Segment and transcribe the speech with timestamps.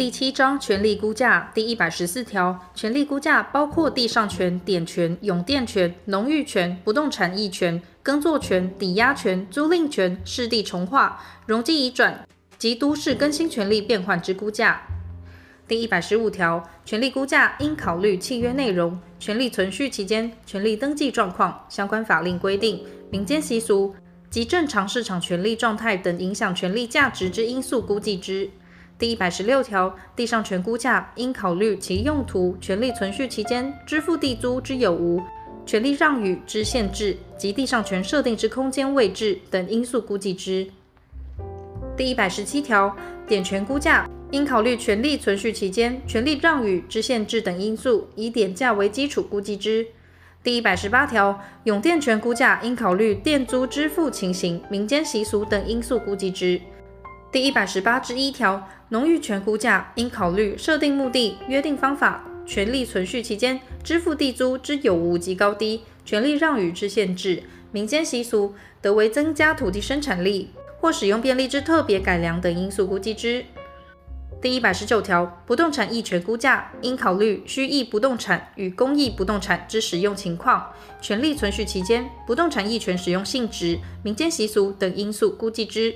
[0.00, 12.26] 第七章权利估价第一百十四条，权利估价包括地上权、典权、永店权、农育权、不动产役权、耕作权、抵押权、租赁权、市地重划、容积移转
[12.56, 14.80] 及都市更新权利变换之估价。
[15.68, 23.94] 第一百十五条，权利估价应考虑契约内容、权利存续期间、权利登记状况、相关法令规定、民间习俗
[24.30, 28.48] 及正常市场权利状态等影响权利价值之因素估计之。
[29.00, 35.22] 第一百十六条，地上权估价应考虑其用途、权利存续期间、支付地租之有无、
[35.64, 40.68] 权利让与之限制及地上权设定之空间位置等因素估计之。
[41.96, 42.94] 第一百十七条，
[43.26, 49.86] 典权估价应考虑权利存续期间、权利让与之限制等因素，以典价为基础估计之。
[50.42, 56.60] 第一百十八条，永店权估价应考虑店租支付情形、民间习俗等因素估计之。
[57.32, 73.44] 第一百十八之一条，农育权估价应考虑设定目的、约定方法、权利存续期间、支付地租之有无及高低、权利让与之限制、民间习俗，得为增加土地生产力或使用便利之特别改良等因素估计之。
[74.42, 85.94] 第一百十九条，不动产役权估价应考虑需役不动产与公役不动产之使用情况、权利存续期间、不动产役权使用性质、民间习俗等因素估计之。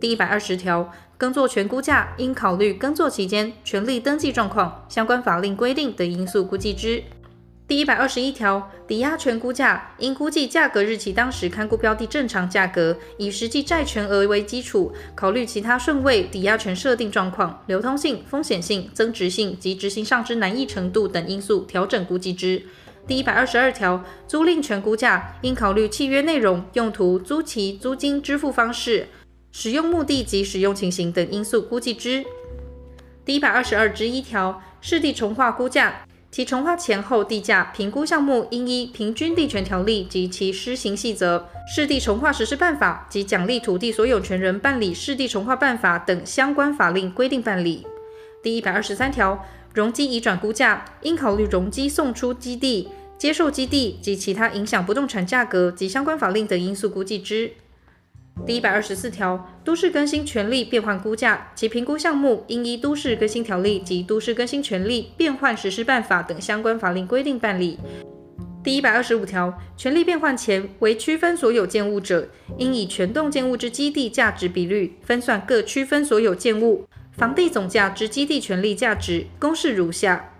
[0.00, 7.02] 第一百二十条，耕作权估价应考虑耕作期间权利登记状况、相关法令规定等因素估计之。
[7.66, 22.62] 第一百二十一条，抵押权估价应估计价格日期当时看估标的正常价格，以实际债权额为基础，考虑其他顺位抵押权设定状况、流通性、风险性、增值性及执行上之难易程度等因素调整估计之。
[23.06, 29.08] 第一百二十二条，租赁权估价应考虑契约内容、用途、租期、租金支付方式。
[29.52, 32.24] 使用目的及使用情形等因素估计之。
[33.24, 47.86] 第一百二十二之一条，市地重划估价，其重划前后地价评估项目应依《平均地权条例》及其施行细则、市地重划实施办法及奖励土地所有权人办理市地重划办法等相关法令规定办理。
[48.42, 57.52] 第一百二十三条，容积移转估价应考虑容积送出基地、接受基地及其他影响不动产价格及相关法令等因素估计之。
[58.46, 67.78] 第一百二十四条，都市更新权利变换估价，其评估项目应依《都市更新条例》及《都市更新权利变换实施办法》等相关法令规定办理。
[68.64, 72.28] 第一百二十五条，权利变换前为区分所有建物者，
[72.58, 80.32] 应以全栋建物之基地价值比率分算各区分所有建物房地总价之基地权利价值，公式如下：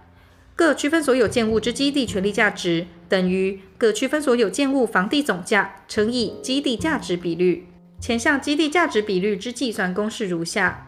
[0.57, 7.68] 各区分所有建物之基地权利价值等于各区分所有建物房地总价乘以基地价值比率。
[8.01, 10.87] 前项基地价值比率之计算公式如下：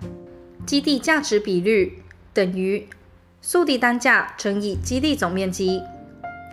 [0.64, 1.98] 基地价值比率
[2.32, 2.86] 等于
[3.42, 5.82] 速地单价乘以基地总面积，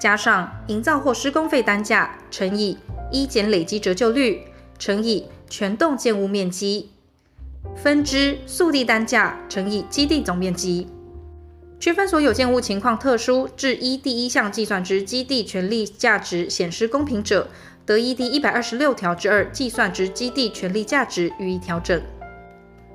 [0.01, 2.77] 加上营造或施工费单价乘以
[3.11, 4.41] 一减累积折旧率
[4.79, 6.89] 乘以全栋建物面积，
[7.75, 10.87] 分之速地单价乘以基地总面积。
[11.79, 17.51] 区分所有建物情况特殊，至一第一项计算之基地权利价值显失公平者，
[17.87, 22.01] 得依第一百二十六条之二计算之基地权利价值予以调整。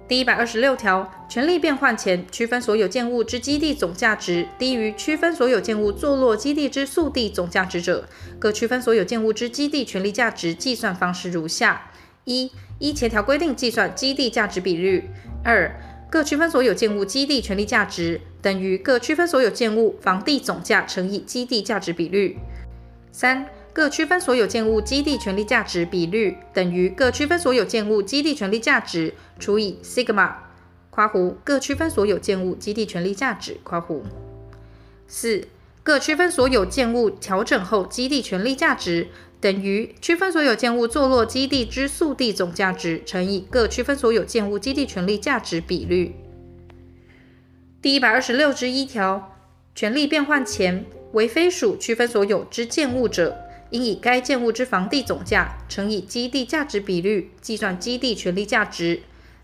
[0.06, 8.06] 第一百二十六条，权利变换前区分所有建物之基地总价值低于区分所有建物坐落基地之速地总价值者，
[8.38, 11.90] 各区分所有建物之基地权利价值计算方式如下：
[12.24, 15.04] 一、依前条规定计算基地价值比率；
[15.42, 15.74] 二、
[16.10, 22.36] 各区分所有建物基地权利价值等于各区分所有建物房地总价乘以基地价值比率；
[23.10, 23.46] 三。
[23.74, 30.32] 各区分所有建物基地权利价值比率等于各区分所有建物基地权利价值除以 sigma
[30.90, 34.02] 括弧各区分所有建物基地权利价值括弧
[35.08, 35.48] 四
[35.82, 39.08] 各区分所有建物调整后基地权利价值
[39.40, 46.14] 等于区分所有建物坐落基地之速地总价值乘以各区分所有建物基地权利价值比率。
[47.80, 49.34] 第一百二十六之一条，
[49.74, 50.84] 权利变换前
[51.14, 53.36] 为非属区分所有之建物者。
[53.72, 59.00] 应以该建物之房地总价乘以基地价值比率计算基地权利价值，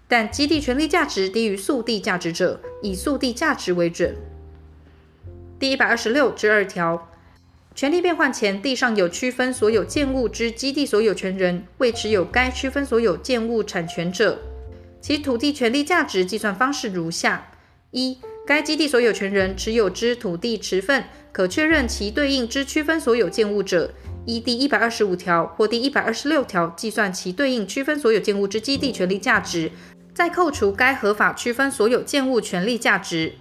[0.06, 4.14] 但基地权利价值低于素地价值者，以素地价值为准。
[5.58, 7.10] 第一百二十六之二条，
[7.74, 14.38] 权利变换前地上有区分所有建物之基地所有权人未持有该区分所有建物产权者，
[15.00, 17.50] 其土地权利价值计算方式如下：
[17.92, 23.92] 一、该基地所有权人持有之土地持份可确认其对应之区分所有建物者。
[24.24, 29.70] 依第一百二十五条或第一百二十六条计算其对应区分所有建物之基地权利价值，
[30.14, 33.34] 再扣除该合法区分所有建物权利价值。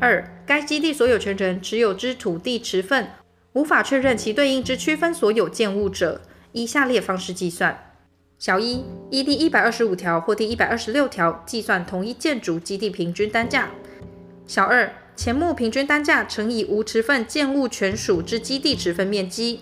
[0.00, 3.10] 二、该基地所有权人持有之土地持份，
[3.52, 6.20] 无法确认其对应之区分所有建物者，
[6.50, 7.92] 依下列方式计算：
[8.36, 13.68] 小一，依第一百二十五条或第一百二十六条计算同一建筑基地平均单价；
[14.46, 19.60] 小二，前目平均单价乘以无持份建物权属之基地持分面积。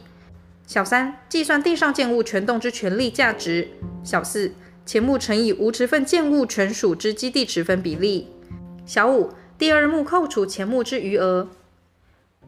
[0.66, 3.68] 小三，计算地上建物权动之权利价值。
[4.02, 4.52] 小四，
[4.84, 8.28] 前目乘以无持份建物权属之基地持分比例。
[8.84, 11.48] 小五，第二目扣除前目之余额。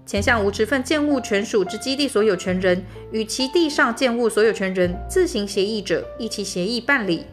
[0.04, 7.26] 前项无持份建物权属之基地所有权人与其地上建物所有权人自行协议者，依其协议办理。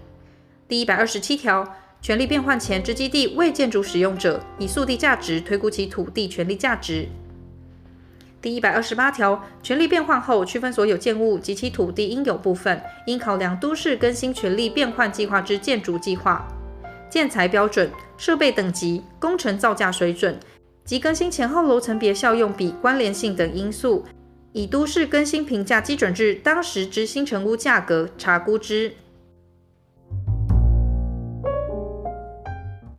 [0.67, 7.07] 第一百二十七条，权利变换前之基地为建筑使用者，以速地价值推估其土地权利价值。
[8.41, 16.47] 第一百二十八条，权利变换后，区分所有建物及其土地应有部分，应考量都市更新权利变换计划之建筑计划、
[17.07, 20.39] 建材标准、设备等级、工程造价水准
[20.83, 24.03] 及更新前后楼层别效用比关联性等因素，
[24.53, 28.91] 以都市更新评价基准日当时之新成屋价格查估之。